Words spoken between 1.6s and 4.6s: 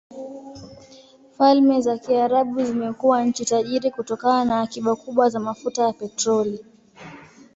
za Kiarabu zimekuwa nchi tajiri kutokana